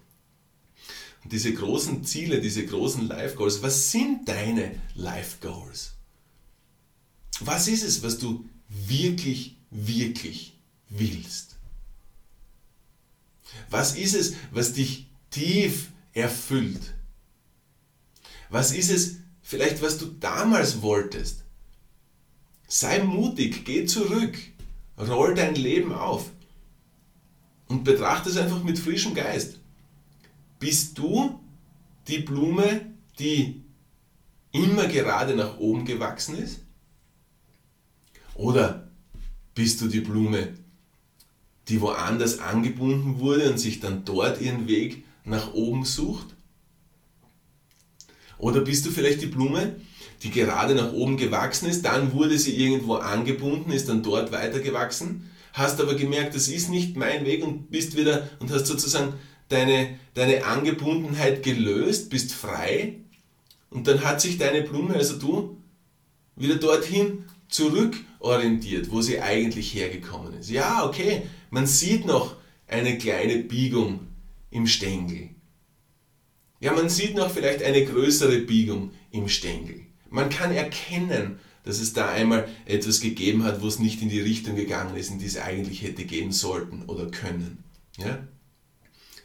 Und 1.24 1.32
diese 1.32 1.52
großen 1.52 2.04
Ziele, 2.04 2.40
diese 2.40 2.64
großen 2.64 3.08
Life 3.08 3.34
Goals, 3.34 3.62
was 3.62 3.90
sind 3.90 4.28
deine 4.28 4.80
Life 4.94 5.38
Goals? 5.40 5.94
Was 7.40 7.66
ist 7.66 7.82
es, 7.82 8.02
was 8.04 8.18
du 8.18 8.48
wirklich, 8.68 9.56
wirklich 9.70 10.56
willst? 10.88 11.56
Was 13.70 13.96
ist 13.96 14.14
es, 14.14 14.34
was 14.52 14.72
dich 14.72 15.08
tief 15.30 15.90
erfüllt? 16.12 16.94
Was 18.50 18.72
ist 18.72 18.90
es 18.90 19.16
vielleicht, 19.42 19.82
was 19.82 19.98
du 19.98 20.06
damals 20.06 20.82
wolltest? 20.82 21.43
Sei 22.76 23.04
mutig, 23.04 23.64
geh 23.64 23.86
zurück, 23.86 24.36
roll 24.98 25.36
dein 25.36 25.54
Leben 25.54 25.92
auf 25.92 26.32
und 27.68 27.84
betrachte 27.84 28.28
es 28.28 28.36
einfach 28.36 28.64
mit 28.64 28.80
frischem 28.80 29.14
Geist. 29.14 29.60
Bist 30.58 30.98
du 30.98 31.38
die 32.08 32.18
Blume, 32.18 32.80
die 33.20 33.62
immer 34.50 34.88
gerade 34.88 35.36
nach 35.36 35.58
oben 35.58 35.84
gewachsen 35.84 36.36
ist? 36.36 36.62
Oder 38.34 38.90
bist 39.54 39.80
du 39.80 39.86
die 39.86 40.00
Blume, 40.00 40.54
die 41.68 41.80
woanders 41.80 42.40
angebunden 42.40 43.20
wurde 43.20 43.50
und 43.50 43.58
sich 43.58 43.78
dann 43.78 44.04
dort 44.04 44.40
ihren 44.40 44.66
Weg 44.66 45.04
nach 45.24 45.54
oben 45.54 45.84
sucht? 45.84 46.34
Oder 48.36 48.62
bist 48.62 48.84
du 48.84 48.90
vielleicht 48.90 49.22
die 49.22 49.26
Blume, 49.26 49.76
die 50.22 50.30
gerade 50.30 50.74
nach 50.74 50.92
oben 50.92 51.16
gewachsen 51.16 51.68
ist, 51.68 51.84
dann 51.84 52.12
wurde 52.12 52.38
sie 52.38 52.56
irgendwo 52.56 52.94
angebunden, 52.94 53.72
ist 53.72 53.88
dann 53.88 54.02
dort 54.02 54.32
weitergewachsen, 54.32 55.30
hast 55.52 55.80
aber 55.80 55.94
gemerkt, 55.94 56.34
das 56.34 56.48
ist 56.48 56.70
nicht 56.70 56.96
mein 56.96 57.24
Weg 57.24 57.44
und 57.44 57.70
bist 57.70 57.96
wieder 57.96 58.28
und 58.40 58.50
hast 58.50 58.66
sozusagen 58.66 59.14
deine, 59.48 59.98
deine 60.14 60.44
Angebundenheit 60.44 61.42
gelöst, 61.42 62.10
bist 62.10 62.32
frei 62.32 62.96
und 63.70 63.86
dann 63.86 64.04
hat 64.04 64.20
sich 64.20 64.38
deine 64.38 64.62
Blume, 64.62 64.94
also 64.94 65.18
du, 65.18 65.56
wieder 66.36 66.56
dorthin 66.56 67.24
zurückorientiert, 67.48 68.90
wo 68.90 69.00
sie 69.00 69.20
eigentlich 69.20 69.74
hergekommen 69.74 70.34
ist. 70.34 70.50
Ja, 70.50 70.84
okay, 70.84 71.22
man 71.50 71.66
sieht 71.66 72.06
noch 72.06 72.36
eine 72.66 72.98
kleine 72.98 73.38
Biegung 73.38 74.00
im 74.50 74.66
Stängel. 74.66 75.30
Ja, 76.60 76.72
man 76.72 76.88
sieht 76.88 77.14
noch 77.14 77.30
vielleicht 77.30 77.62
eine 77.62 77.84
größere 77.84 78.38
Biegung 78.38 78.90
im 79.10 79.28
Stängel. 79.28 79.82
Man 80.14 80.30
kann 80.30 80.52
erkennen, 80.52 81.40
dass 81.64 81.80
es 81.80 81.92
da 81.92 82.08
einmal 82.08 82.48
etwas 82.66 83.00
gegeben 83.00 83.42
hat, 83.42 83.62
wo 83.62 83.66
es 83.66 83.80
nicht 83.80 84.00
in 84.00 84.08
die 84.08 84.20
Richtung 84.20 84.54
gegangen 84.54 84.96
ist, 84.96 85.10
in 85.10 85.18
die 85.18 85.26
es 85.26 85.36
eigentlich 85.36 85.82
hätte 85.82 86.04
gehen 86.04 86.30
sollten 86.30 86.82
oder 86.82 87.10
können. 87.10 87.64
Ja? 87.96 88.24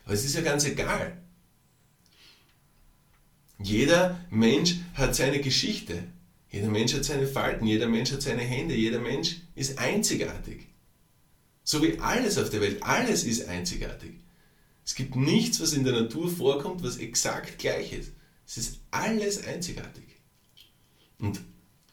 Aber 0.03 0.15
es 0.15 0.25
ist 0.25 0.33
ja 0.33 0.41
ganz 0.41 0.65
egal. 0.65 1.15
Jeder 3.59 4.19
Mensch 4.31 4.77
hat 4.95 5.13
seine 5.13 5.41
Geschichte. 5.41 6.05
Jeder 6.49 6.69
Mensch 6.69 6.95
hat 6.95 7.05
seine 7.05 7.27
Falten, 7.27 7.67
jeder 7.67 7.87
Mensch 7.87 8.11
hat 8.11 8.23
seine 8.23 8.41
Hände, 8.41 8.73
jeder 8.73 8.99
Mensch 8.99 9.41
ist 9.53 9.77
einzigartig. 9.77 10.69
So 11.63 11.83
wie 11.83 11.99
alles 11.99 12.39
auf 12.39 12.49
der 12.49 12.61
Welt, 12.61 12.81
alles 12.81 13.25
ist 13.25 13.47
einzigartig. 13.47 14.15
Es 14.83 14.95
gibt 14.95 15.15
nichts, 15.15 15.61
was 15.61 15.73
in 15.73 15.83
der 15.83 15.93
Natur 15.93 16.31
vorkommt, 16.31 16.81
was 16.81 16.97
exakt 16.97 17.59
gleich 17.59 17.93
ist. 17.93 18.11
Es 18.47 18.57
ist 18.57 18.79
alles 18.89 19.45
einzigartig. 19.45 20.08
Und 21.19 21.41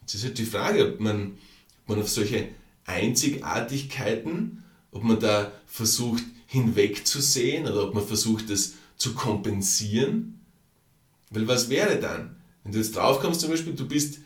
es 0.05 0.15
ist 0.15 0.23
halt 0.23 0.37
die 0.37 0.45
Frage, 0.45 0.93
ob 0.93 0.99
man, 0.99 1.37
ob 1.83 1.89
man 1.89 2.01
auf 2.01 2.09
solche 2.09 2.49
Einzigartigkeiten, 2.85 4.63
ob 4.91 5.03
man 5.03 5.19
da 5.19 5.51
versucht 5.67 6.23
hinwegzusehen 6.47 7.67
oder 7.67 7.83
ob 7.83 7.93
man 7.93 8.07
versucht, 8.07 8.49
das 8.49 8.73
zu 8.95 9.13
kompensieren. 9.13 10.39
Weil 11.29 11.47
was 11.47 11.69
wäre 11.69 11.99
dann? 11.99 12.37
Wenn 12.63 12.71
du 12.71 12.77
jetzt 12.79 12.95
draufkommst, 12.95 13.41
zum 13.41 13.49
Beispiel, 13.49 13.73
du 13.73 13.87
bist, 13.87 14.19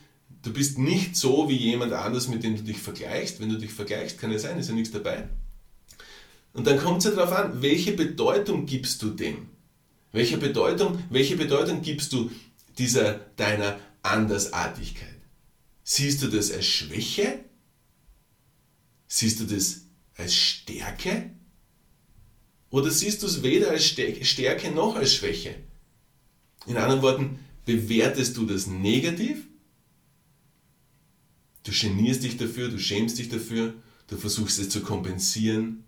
du 0.44 0.54
bist 0.54 0.78
nicht 0.78 1.16
so 1.16 1.50
wie 1.50 1.58
jemand 1.58 1.94
anders, 1.94 2.28
mit 2.28 2.44
dem 2.44 2.56
du 2.56 2.64
dich 2.64 2.78
vergleichst. 2.78 3.40
Wenn 3.40 3.50
du 3.50 3.58
dich 3.58 3.74
vergleichst, 3.74 4.20
kann 4.20 4.32
ja 4.32 4.40
sein, 4.40 4.60
ist 4.60 4.70
ja 4.70 4.76
nichts 4.76 4.92
dabei. 4.92 5.28
Und 6.54 6.68
dann 6.68 6.80
kommt 6.80 7.00
es 7.00 7.06
ja 7.06 7.12
darauf 7.12 7.34
an, 7.34 7.62
welche 7.62 7.94
Bedeutung 7.94 8.66
gibst 8.66 9.02
du 9.02 9.10
dem? 9.10 9.48
Welche 10.12 10.38
Bedeutung, 10.38 11.00
welche 11.10 11.38
Bedeutung 11.38 11.82
gibst 11.82 12.12
du 12.14 12.30
dieser 12.78 13.14
deiner 13.38 13.80
Andersartigkeit? 14.04 15.22
Siehst 15.84 16.22
du 16.22 16.28
das 16.28 16.52
als 16.52 16.66
Schwäche? 16.66 17.46
Siehst 19.08 19.40
du 19.40 19.46
das 19.46 19.82
als 20.16 20.36
Stärke? 20.36 21.32
Oder 22.70 22.90
siehst 22.90 23.22
du 23.22 23.28
es 23.28 23.44
weder 23.44 23.72
als 23.72 23.86
Stärke 23.86 24.72
noch 24.72 24.96
als 24.96 25.14
Schwäche? 25.14 25.56
In 26.66 26.78
anderen 26.78 27.02
Worten, 27.02 27.40
bewertest 27.66 28.38
du 28.38 28.46
das 28.46 28.68
negativ? 28.68 29.48
Du 31.64 31.72
genierst 31.72 32.24
dich 32.24 32.38
dafür, 32.38 32.70
du 32.70 32.80
schämst 32.80 33.20
dich 33.20 33.30
dafür, 33.30 33.74
du 34.08 34.18
versuchst 34.18 34.60
es 34.60 34.70
zu 34.70 34.82
kompensieren 34.82 35.84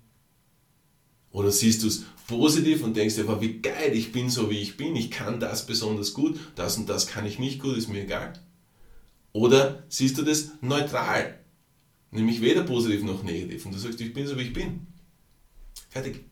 oder 1.34 1.52
siehst 1.52 1.84
du 1.84 1.88
es 1.88 2.06
positiv 2.28 2.84
und 2.84 2.96
denkst 2.96 3.16
dir, 3.16 3.42
wie 3.42 3.60
geil, 3.60 3.92
ich 3.94 4.13
bin 4.13 4.30
so 4.30 4.50
wie 4.50 4.60
ich 4.60 4.78
bin, 4.78 4.96
ich 4.96 5.12
kann 5.12 5.42
das 5.42 5.66
besonders 5.66 6.13
gut, 6.13 6.40
das 6.56 6.78
und 6.78 6.88
das 6.88 7.08
kann 7.08 7.25
ich 7.25 7.40
nicht 7.40 7.60
gut, 7.60 7.75
ist 7.75 7.90
mir 7.90 8.04
egal. 8.04 8.34
Oder 9.34 9.84
siehst 9.90 10.18
du 10.18 10.22
das 10.22 10.52
neutral, 10.62 11.40
nämlich 12.12 12.40
weder 12.40 12.63
positiv 12.63 13.04
noch 13.04 13.24
negativ 13.24 13.66
und 13.66 13.74
du 13.74 13.80
sagst, 13.80 14.00
ich 14.00 14.13
bin 14.13 14.28
so 14.28 14.38
wie 14.38 14.44
ich 14.44 14.54
bin. 14.54 14.88
Fertig. 15.90 16.24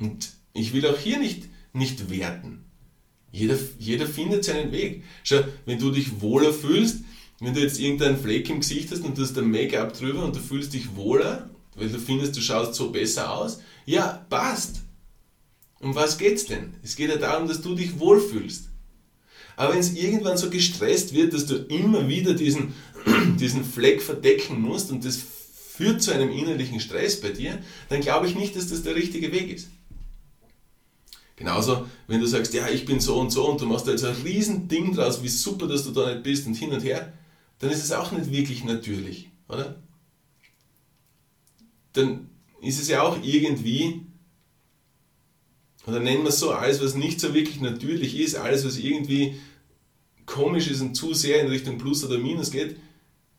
Und 0.00 0.32
ich 0.54 0.72
will 0.72 0.86
auch 0.86 0.98
hier 0.98 1.18
nicht, 1.18 1.48
nicht 1.72 2.10
werten. 2.10 2.64
Jeder, 3.30 3.58
jeder 3.78 4.06
findet 4.06 4.44
seinen 4.44 4.72
Weg. 4.72 5.04
Schau, 5.24 5.40
wenn 5.66 5.78
du 5.78 5.90
dich 5.90 6.20
wohler 6.20 6.52
fühlst, 6.52 7.04
wenn 7.40 7.52
du 7.52 7.60
jetzt 7.60 7.80
irgendeinen 7.80 8.16
Fleck 8.16 8.48
im 8.48 8.60
Gesicht 8.60 8.90
hast 8.90 9.04
und 9.04 9.18
du 9.18 9.22
hast 9.22 9.36
ein 9.36 9.50
Make-up 9.50 9.92
drüber 9.92 10.24
und 10.24 10.36
du 10.36 10.40
fühlst 10.40 10.72
dich 10.72 10.94
wohler, 10.96 11.50
weil 11.76 11.88
du 11.88 11.98
findest, 11.98 12.36
du 12.36 12.40
schaust 12.40 12.74
so 12.74 12.90
besser 12.90 13.32
aus. 13.32 13.60
Ja, 13.86 14.24
passt. 14.28 14.80
Um 15.80 15.94
was 15.94 16.18
geht's 16.18 16.46
denn? 16.46 16.74
Es 16.82 16.96
geht 16.96 17.10
ja 17.10 17.16
darum, 17.16 17.48
dass 17.48 17.60
du 17.60 17.74
dich 17.74 17.98
wohlfühlst. 17.98 18.70
Aber 19.56 19.74
wenn 19.74 19.80
es 19.80 19.94
irgendwann 19.94 20.36
so 20.36 20.50
gestresst 20.50 21.14
wird, 21.14 21.32
dass 21.32 21.46
du 21.46 21.56
immer 21.56 22.08
wieder 22.08 22.34
diesen, 22.34 22.74
diesen 23.40 23.64
Fleck 23.64 24.02
verdecken 24.02 24.60
musst 24.60 24.90
und 24.90 25.04
das 25.04 25.18
führt 25.76 26.02
zu 26.02 26.12
einem 26.12 26.30
innerlichen 26.30 26.80
Stress 26.80 27.20
bei 27.20 27.30
dir, 27.30 27.58
dann 27.88 28.00
glaube 28.00 28.26
ich 28.26 28.34
nicht, 28.34 28.56
dass 28.56 28.68
das 28.68 28.82
der 28.82 28.94
richtige 28.94 29.32
Weg 29.32 29.52
ist. 29.52 29.68
Genauso, 31.36 31.86
wenn 32.06 32.20
du 32.20 32.26
sagst, 32.26 32.54
ja, 32.54 32.68
ich 32.68 32.84
bin 32.84 33.00
so 33.00 33.18
und 33.18 33.30
so 33.30 33.48
und 33.48 33.60
du 33.60 33.66
machst 33.66 33.86
da 33.86 33.90
jetzt 33.90 34.04
ein 34.04 34.14
riesen 34.22 34.68
Ding 34.68 34.94
draus, 34.94 35.22
wie 35.22 35.28
super, 35.28 35.66
dass 35.66 35.84
du 35.84 35.90
da 35.90 36.10
nicht 36.10 36.22
bist 36.22 36.46
und 36.46 36.54
hin 36.54 36.72
und 36.72 36.84
her, 36.84 37.12
dann 37.58 37.70
ist 37.70 37.82
es 37.82 37.92
auch 37.92 38.12
nicht 38.12 38.30
wirklich 38.30 38.64
natürlich, 38.64 39.30
oder? 39.48 39.76
Dann 41.94 42.28
ist 42.60 42.80
es 42.80 42.88
ja 42.88 43.02
auch 43.02 43.18
irgendwie, 43.22 44.02
oder 45.86 46.00
nennen 46.00 46.22
wir 46.22 46.28
es 46.28 46.38
so, 46.38 46.52
alles, 46.52 46.82
was 46.82 46.94
nicht 46.94 47.20
so 47.20 47.34
wirklich 47.34 47.60
natürlich 47.60 48.18
ist, 48.18 48.36
alles, 48.36 48.64
was 48.64 48.76
irgendwie 48.76 49.36
komisch 50.26 50.68
ist 50.68 50.80
und 50.80 50.94
zu 50.94 51.14
sehr 51.14 51.40
in 51.40 51.48
Richtung 51.48 51.78
Plus 51.78 52.04
oder 52.04 52.18
Minus 52.18 52.50
geht, 52.50 52.76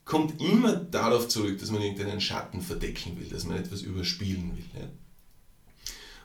kommt 0.03 0.39
immer 0.39 0.75
darauf 0.75 1.27
zurück, 1.27 1.59
dass 1.59 1.71
man 1.71 1.81
irgendeinen 1.81 2.21
Schatten 2.21 2.61
verdecken 2.61 3.19
will, 3.19 3.27
dass 3.27 3.45
man 3.45 3.57
etwas 3.57 3.81
überspielen 3.81 4.55
will. 4.55 4.65
Ja? 4.79 4.87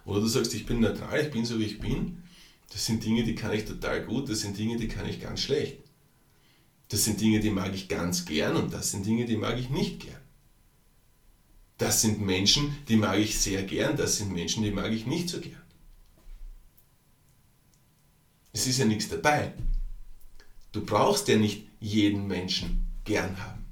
Oder 0.04 0.20
du 0.20 0.26
sagst, 0.26 0.54
ich 0.54 0.66
bin 0.66 0.80
neutral, 0.80 1.20
ich 1.22 1.30
bin 1.30 1.44
so 1.44 1.58
wie 1.58 1.64
ich 1.64 1.80
bin. 1.80 2.22
Das 2.70 2.86
sind 2.86 3.04
Dinge, 3.04 3.24
die 3.24 3.34
kann 3.34 3.52
ich 3.52 3.64
total 3.64 4.04
gut, 4.04 4.28
das 4.28 4.40
sind 4.40 4.56
Dinge, 4.56 4.76
die 4.76 4.88
kann 4.88 5.08
ich 5.08 5.20
ganz 5.20 5.40
schlecht. 5.40 5.78
Das 6.88 7.04
sind 7.04 7.20
Dinge, 7.20 7.40
die 7.40 7.50
mag 7.50 7.74
ich 7.74 7.88
ganz 7.88 8.26
gern 8.26 8.56
und 8.56 8.72
das 8.72 8.90
sind 8.90 9.06
Dinge, 9.06 9.24
die 9.24 9.36
mag 9.36 9.58
ich 9.58 9.70
nicht 9.70 10.00
gern. 10.00 10.19
Das 11.80 12.02
sind 12.02 12.20
Menschen, 12.20 12.76
die 12.88 12.96
mag 12.96 13.18
ich 13.18 13.40
sehr 13.40 13.62
gern, 13.62 13.96
das 13.96 14.18
sind 14.18 14.32
Menschen, 14.32 14.62
die 14.62 14.70
mag 14.70 14.92
ich 14.92 15.06
nicht 15.06 15.30
so 15.30 15.40
gern. 15.40 15.62
Es 18.52 18.66
ist 18.66 18.76
ja 18.76 18.84
nichts 18.84 19.08
dabei. 19.08 19.54
Du 20.72 20.84
brauchst 20.84 21.26
ja 21.28 21.36
nicht 21.36 21.66
jeden 21.80 22.26
Menschen 22.26 22.86
gern 23.04 23.42
haben. 23.42 23.64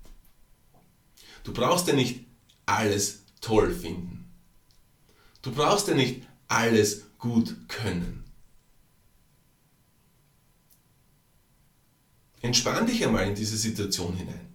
Du 1.44 1.52
brauchst 1.52 1.86
ja 1.86 1.92
nicht 1.92 2.24
alles 2.64 3.24
toll 3.42 3.74
finden. 3.74 4.32
Du 5.42 5.52
brauchst 5.52 5.88
ja 5.88 5.94
nicht 5.94 6.22
alles 6.48 7.02
gut 7.18 7.68
können. 7.68 8.24
Entspann 12.40 12.86
dich 12.86 13.04
einmal 13.04 13.28
in 13.28 13.34
diese 13.34 13.58
Situation 13.58 14.16
hinein. 14.16 14.48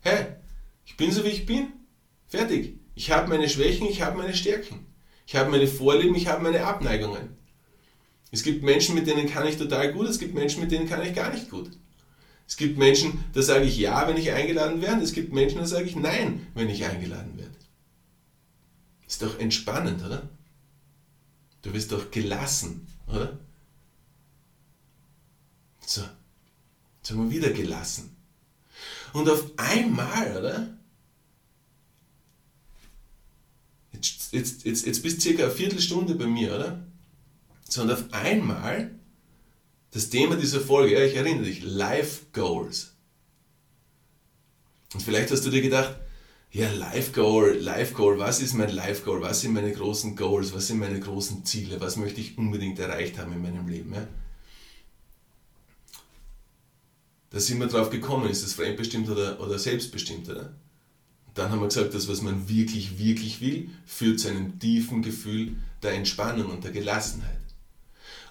Hey, 0.00 0.36
ich 0.86 0.96
bin 0.96 1.10
so 1.10 1.24
wie 1.24 1.30
ich 1.30 1.44
bin. 1.44 1.72
Fertig. 2.28 2.79
Ich 3.00 3.10
habe 3.10 3.30
meine 3.30 3.48
Schwächen, 3.48 3.86
ich 3.86 4.02
habe 4.02 4.18
meine 4.18 4.34
Stärken. 4.34 4.84
Ich 5.26 5.34
habe 5.34 5.50
meine 5.50 5.66
Vorlieben, 5.66 6.14
ich 6.14 6.26
habe 6.26 6.42
meine 6.42 6.66
Abneigungen. 6.66 7.30
Es 8.30 8.42
gibt 8.42 8.62
Menschen, 8.62 8.94
mit 8.94 9.06
denen 9.06 9.26
kann 9.26 9.46
ich 9.46 9.56
total 9.56 9.94
gut, 9.94 10.06
es 10.06 10.18
gibt 10.18 10.34
Menschen, 10.34 10.60
mit 10.60 10.70
denen 10.70 10.86
kann 10.86 11.00
ich 11.00 11.14
gar 11.14 11.32
nicht 11.32 11.48
gut. 11.48 11.70
Es 12.46 12.58
gibt 12.58 12.76
Menschen, 12.76 13.24
da 13.32 13.40
sage 13.40 13.64
ich 13.64 13.78
ja, 13.78 14.06
wenn 14.06 14.18
ich 14.18 14.32
eingeladen 14.32 14.82
werde, 14.82 15.02
es 15.02 15.14
gibt 15.14 15.32
Menschen, 15.32 15.60
da 15.60 15.66
sage 15.66 15.86
ich 15.86 15.96
nein, 15.96 16.46
wenn 16.52 16.68
ich 16.68 16.84
eingeladen 16.84 17.38
werde. 17.38 17.54
Ist 19.08 19.22
doch 19.22 19.38
entspannend, 19.38 20.04
oder? 20.04 20.28
Du 21.62 21.72
bist 21.72 21.92
doch 21.92 22.10
gelassen, 22.10 22.86
oder? 23.06 23.38
So, 25.86 26.02
jetzt 26.98 27.10
haben 27.12 27.30
wir 27.30 27.34
wieder 27.34 27.50
gelassen. 27.50 28.14
Und 29.14 29.26
auf 29.30 29.52
einmal, 29.56 30.36
oder? 30.36 30.79
Jetzt, 34.32 34.64
jetzt, 34.64 34.86
jetzt, 34.86 35.02
bist 35.02 35.18
du 35.18 35.22
circa 35.22 35.44
eine 35.44 35.52
Viertelstunde 35.52 36.14
bei 36.14 36.26
mir, 36.26 36.54
oder? 36.54 36.86
So, 37.68 37.82
und 37.82 37.90
auf 37.90 38.04
einmal 38.12 38.92
Das 39.92 40.08
Thema 40.08 40.36
dieser 40.36 40.60
Folge, 40.60 40.94
ja, 40.94 41.04
ich 41.04 41.16
erinnere 41.16 41.46
dich, 41.46 41.62
Life 41.62 42.26
Goals. 42.32 42.94
Und 44.94 45.02
vielleicht 45.02 45.30
hast 45.32 45.44
du 45.44 45.50
dir 45.50 45.62
gedacht, 45.62 45.96
ja, 46.52 46.70
Life 46.72 47.12
Goal, 47.12 47.56
Life 47.58 47.94
Goal, 47.94 48.18
was 48.18 48.40
ist 48.40 48.54
mein 48.54 48.70
Life 48.70 49.04
Goal? 49.04 49.20
Was 49.22 49.40
sind 49.40 49.52
meine 49.52 49.72
großen 49.72 50.16
Goals? 50.16 50.52
Was 50.52 50.66
sind 50.66 50.78
meine 50.78 50.98
großen 50.98 51.44
Ziele? 51.44 51.80
Was 51.80 51.96
möchte 51.96 52.20
ich 52.20 52.38
unbedingt 52.38 52.78
erreicht 52.78 53.18
haben 53.18 53.32
in 53.32 53.42
meinem 53.42 53.68
Leben? 53.68 53.94
Ja? 53.94 54.06
Da 57.30 57.38
sind 57.38 57.58
wir 57.60 57.68
drauf 57.68 57.90
gekommen, 57.90 58.28
ist 58.28 58.42
das 58.42 58.54
fremdbestimmt 58.54 59.08
oder, 59.08 59.40
oder 59.40 59.58
selbstbestimmt, 59.58 60.28
oder? 60.28 60.52
Dann 61.34 61.50
haben 61.50 61.60
wir 61.60 61.68
gesagt, 61.68 61.94
das, 61.94 62.08
was 62.08 62.22
man 62.22 62.48
wirklich, 62.48 62.98
wirklich 62.98 63.40
will, 63.40 63.70
führt 63.86 64.20
zu 64.20 64.28
einem 64.28 64.58
tiefen 64.58 65.02
Gefühl 65.02 65.56
der 65.82 65.92
Entspannung 65.92 66.50
und 66.50 66.64
der 66.64 66.72
Gelassenheit. 66.72 67.38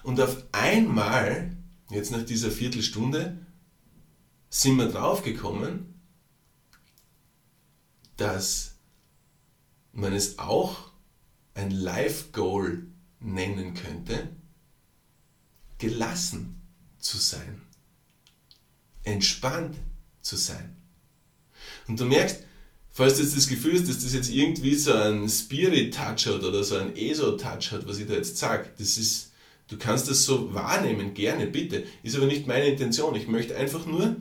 Und 0.02 0.20
auf 0.20 0.44
einmal, 0.52 1.56
jetzt 1.90 2.10
nach 2.10 2.24
dieser 2.24 2.50
Viertelstunde, 2.50 3.38
sind 4.48 4.76
wir 4.76 4.88
draufgekommen, 4.88 5.94
dass 8.16 8.74
man 9.92 10.12
es 10.12 10.38
auch 10.38 10.90
ein 11.54 11.70
Life 11.70 12.30
Goal 12.32 12.86
nennen 13.20 13.74
könnte, 13.74 14.28
gelassen 15.78 16.60
zu 16.98 17.16
sein, 17.16 17.62
entspannt 19.04 19.76
zu 20.20 20.36
sein. 20.36 20.76
Und 21.88 21.98
du 21.98 22.04
merkst, 22.04 22.44
falls 22.92 23.16
du 23.16 23.22
jetzt 23.22 23.36
das 23.36 23.48
Gefühl 23.48 23.74
hast, 23.74 23.88
dass 23.88 24.02
das 24.02 24.12
jetzt 24.12 24.30
irgendwie 24.30 24.74
so 24.74 24.92
ein 24.92 25.28
Spirit-Touch 25.28 26.26
hat 26.26 26.42
oder 26.42 26.64
so 26.64 26.76
ein 26.76 26.96
ESO-Touch 26.96 27.72
hat, 27.72 27.86
was 27.86 27.98
ich 27.98 28.06
da 28.06 28.14
jetzt 28.14 28.36
sage, 28.36 28.70
das 28.78 28.98
ist, 28.98 29.32
du 29.68 29.78
kannst 29.78 30.08
das 30.08 30.24
so 30.24 30.52
wahrnehmen, 30.52 31.14
gerne, 31.14 31.46
bitte, 31.46 31.84
ist 32.02 32.16
aber 32.16 32.26
nicht 32.26 32.46
meine 32.46 32.66
Intention. 32.66 33.14
Ich 33.14 33.28
möchte 33.28 33.56
einfach 33.56 33.86
nur 33.86 34.16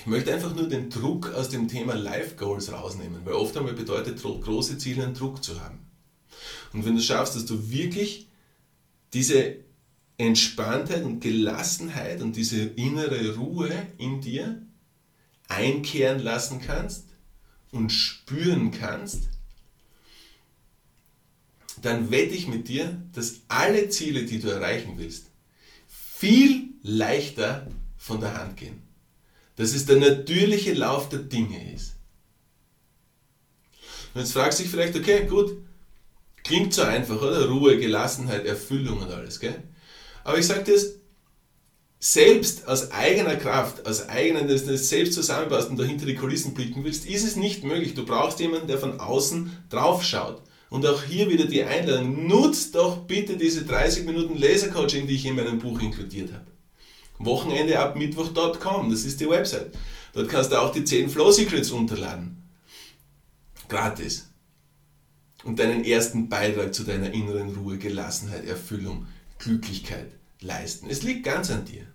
ich 0.00 0.06
möchte 0.06 0.32
einfach 0.32 0.54
nur 0.54 0.66
den 0.66 0.88
Druck 0.88 1.34
aus 1.34 1.50
dem 1.50 1.68
Thema 1.68 1.94
Life 1.94 2.36
Goals 2.36 2.72
rausnehmen, 2.72 3.20
weil 3.26 3.34
oft 3.34 3.54
einmal 3.54 3.74
bedeutet 3.74 4.22
große 4.22 4.78
Ziele 4.78 5.04
einen 5.04 5.12
Druck 5.12 5.44
zu 5.44 5.60
haben. 5.60 5.78
Und 6.72 6.86
wenn 6.86 6.96
du 6.96 7.02
schaffst, 7.02 7.36
dass 7.36 7.44
du 7.44 7.70
wirklich 7.70 8.26
diese 9.12 9.56
Entspanntheit 10.16 11.04
und 11.04 11.20
Gelassenheit 11.20 12.22
und 12.22 12.34
diese 12.34 12.62
innere 12.62 13.36
Ruhe 13.36 13.70
in 13.98 14.22
dir 14.22 14.62
einkehren 15.48 16.20
lassen 16.20 16.62
kannst 16.64 17.09
und 17.72 17.90
spüren 17.90 18.70
kannst, 18.70 19.28
dann 21.82 22.10
wette 22.10 22.34
ich 22.34 22.46
mit 22.46 22.68
dir, 22.68 23.02
dass 23.12 23.40
alle 23.48 23.88
Ziele, 23.88 24.24
die 24.24 24.40
du 24.40 24.48
erreichen 24.48 24.94
willst, 24.96 25.26
viel 25.88 26.68
leichter 26.82 27.66
von 27.96 28.20
der 28.20 28.36
Hand 28.36 28.56
gehen 28.56 28.90
dass 29.60 29.74
es 29.74 29.84
der 29.84 29.96
natürliche 29.96 30.72
Lauf 30.72 31.10
der 31.10 31.18
Dinge 31.18 31.74
ist. 31.74 31.96
Und 34.14 34.22
jetzt 34.22 34.32
fragst 34.32 34.58
du 34.58 34.62
dich 34.62 34.70
vielleicht, 34.70 34.96
okay, 34.96 35.26
gut, 35.26 35.54
klingt 36.42 36.72
so 36.72 36.80
einfach, 36.80 37.20
oder? 37.20 37.46
Ruhe, 37.46 37.78
Gelassenheit, 37.78 38.46
Erfüllung 38.46 39.02
und 39.02 39.10
alles, 39.10 39.38
gell? 39.38 39.62
Aber 40.24 40.38
ich 40.38 40.46
sage 40.46 40.64
dir 40.64 40.80
selbst 42.02 42.66
aus 42.66 42.90
eigener 42.92 43.36
Kraft, 43.36 43.86
aus 43.86 44.08
eigenen, 44.08 44.48
dass 44.48 44.64
du 44.64 44.76
selbst 44.76 45.12
zusammenbaust 45.12 45.68
und 45.68 45.78
dahinter 45.78 46.06
die 46.06 46.14
Kulissen 46.14 46.54
blicken 46.54 46.82
willst, 46.82 47.06
ist 47.06 47.24
es 47.24 47.36
nicht 47.36 47.62
möglich. 47.62 47.92
Du 47.92 48.06
brauchst 48.06 48.40
jemanden, 48.40 48.66
der 48.66 48.78
von 48.78 48.98
außen 48.98 49.64
drauf 49.68 50.02
schaut. 50.02 50.42
Und 50.70 50.86
auch 50.86 51.02
hier 51.02 51.28
wieder 51.28 51.44
die 51.44 51.62
Einladung, 51.62 52.26
nutzt 52.26 52.74
doch 52.74 52.98
bitte 53.06 53.36
diese 53.36 53.64
30 53.64 54.06
Minuten 54.06 54.38
Lasercoaching, 54.38 55.06
die 55.06 55.16
ich 55.16 55.26
in 55.26 55.36
meinem 55.36 55.58
Buch 55.58 55.80
inkludiert 55.80 56.32
habe. 56.32 56.46
Wochenende 57.18 57.78
ab 57.78 57.96
Mittwoch.com, 57.96 58.90
das 58.90 59.04
ist 59.04 59.20
die 59.20 59.28
Website. 59.28 59.72
Dort 60.14 60.28
kannst 60.30 60.52
du 60.52 60.60
auch 60.60 60.72
die 60.72 60.84
10 60.84 61.10
Flow 61.10 61.30
Secrets 61.30 61.70
runterladen. 61.70 62.42
Gratis. 63.68 64.30
Und 65.44 65.58
deinen 65.58 65.84
ersten 65.84 66.28
Beitrag 66.30 66.72
zu 66.72 66.84
deiner 66.84 67.12
inneren 67.12 67.54
Ruhe, 67.54 67.76
Gelassenheit, 67.76 68.46
Erfüllung, 68.46 69.06
Glücklichkeit 69.38 70.19
leisten. 70.40 70.88
Es 70.88 71.02
liegt 71.02 71.24
ganz 71.24 71.50
an 71.50 71.64
dir. 71.64 71.86